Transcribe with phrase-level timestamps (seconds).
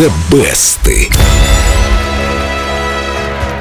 [0.00, 0.80] The Best.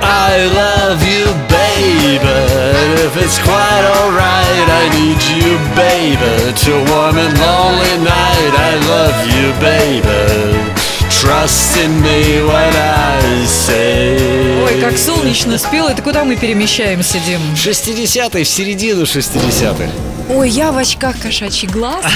[0.02, 2.24] I love you, baby.
[2.24, 6.56] And if it's quite alright, I need you, baby.
[6.64, 10.72] To warm and lonely night, I love you, baby.
[11.12, 14.39] Trust in me when I say.
[14.82, 17.42] Как солнечно спел, это куда мы перемещаемся, Дим?
[17.56, 19.90] 60-й, в середину 60-х.
[20.30, 22.06] Ой, я в очках кошачий глаз.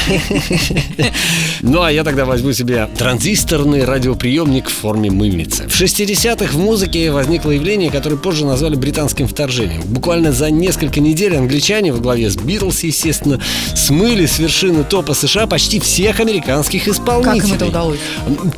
[1.65, 5.63] Ну, а я тогда возьму себе транзисторный радиоприемник в форме мыльницы.
[5.69, 9.81] В 60-х в музыке возникло явление, которое позже назвали британским вторжением.
[9.85, 13.39] Буквально за несколько недель англичане во главе с Битлз, естественно,
[13.75, 17.39] смыли с вершины топа США почти всех американских исполнителей.
[17.39, 17.99] Как им это удалось?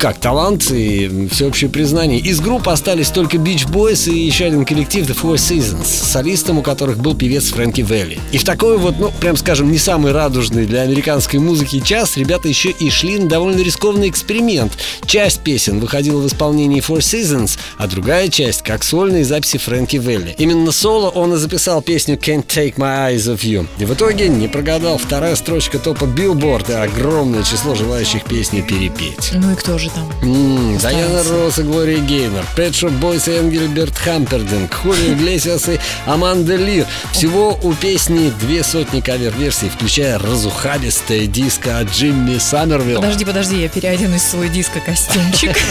[0.00, 2.18] Как талант и всеобщее признание.
[2.18, 6.62] Из группы остались только Beach Boys и еще один коллектив The Four Seasons, солистом у
[6.62, 8.18] которых был певец Фрэнки Велли.
[8.32, 12.48] И в такой вот, ну, прям скажем, не самый радужный для американской музыки час, ребята
[12.48, 14.72] еще и шли на довольно рискованный эксперимент.
[15.06, 20.34] Часть песен выходила в исполнении Four Seasons, а другая часть как сольные записи Фрэнки Валли.
[20.38, 23.66] Именно соло он и записал песню Can't Take My Eyes Off You.
[23.78, 29.30] И в итоге не прогадал вторая строчка топа Billboard и огромное число желающих песни перепеть.
[29.32, 30.10] Ну и кто же там?
[30.22, 35.78] М, Дайана Росс и Глория Гейнер, Pet Shop Boys и Энгельберт Хампердинг, Хулио Иглесиас и
[36.06, 36.86] Аманда Лир.
[37.12, 42.96] Всего у песни две сотни кавер-версий, включая разухабистое диско от Джимми Саммервилл.
[42.96, 45.56] Подожди, подожди, я переоденусь в свой диско-костюмчик.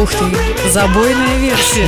[0.00, 0.24] Ух ты,
[0.70, 1.86] забойная версия.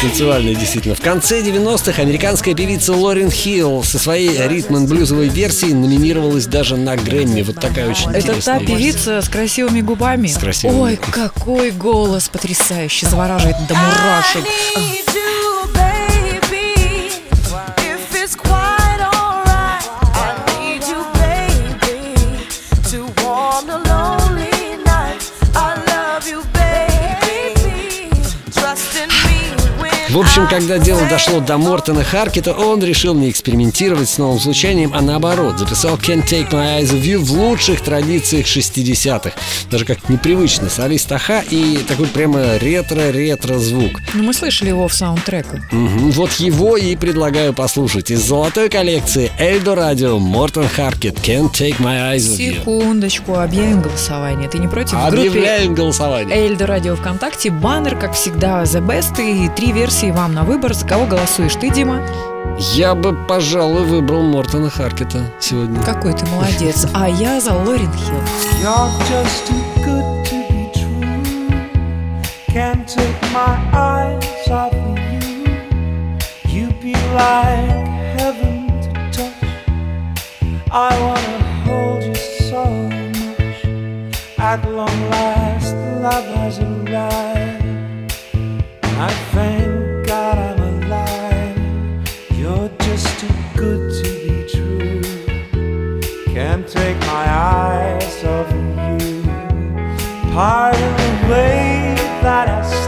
[0.00, 0.94] Танцевальная, действительно.
[0.94, 7.42] В конце 90-х американская певица Лорен Хилл со своей ритм-н-блюзовой версией номинировалась даже на Грэмми.
[7.42, 10.28] Вот такая очень Это интересная та певица с красивыми губами?
[10.28, 14.44] С красивыми Ой, какой голос потрясающий, завораживает до мурашек.
[30.10, 34.90] В общем, когда дело дошло до Мортона Харкета, он решил не экспериментировать с новым звучанием,
[34.92, 39.30] а наоборот, записал Can't Take My Eyes Off You в лучших традициях 60-х.
[39.70, 44.00] Даже как непривычно, солист Аха и такой прямо ретро-ретро звук.
[44.14, 45.60] Ну, мы слышали его в саундтреках.
[45.70, 48.10] Мгм, Вот его и предлагаю послушать.
[48.10, 52.54] Из золотой коллекции Эльдо Радио Мортон Харкет Can't Take My Eyes Off You.
[52.54, 54.48] Секундочку, объявим голосование.
[54.48, 54.94] Ты не против?
[54.94, 56.36] Объявляем голосование.
[56.36, 60.72] Эльдо Радио ВКонтакте баннер, как всегда, The Best и три версии вам на выбор.
[60.72, 62.00] За кого голосуешь ты, Дима?
[62.58, 65.82] Я бы, пожалуй, выбрал Мортона Харкета сегодня.
[65.82, 66.86] Какой ты молодец.
[66.94, 68.20] А я за Лорен Хилл.
[68.62, 71.70] You're just too good to be true.
[72.48, 75.44] Can't take my eyes off of you.
[76.46, 77.86] You be like
[78.18, 79.50] heaven to touch.
[80.72, 82.14] I wanna hold you
[82.48, 83.64] so much.
[84.38, 87.64] At long last, love has arrived.
[88.82, 89.59] I thank